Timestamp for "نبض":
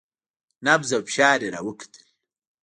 0.65-0.89